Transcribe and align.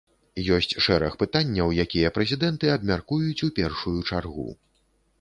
Ёсць 0.55 0.71
шэраг 0.85 1.17
пытанняў, 1.25 1.75
якія 1.85 2.13
прэзідэнты 2.17 2.73
абмяркуюць 2.79 3.39
у 3.49 3.55
першую 3.63 3.99
чаргу. 4.09 4.51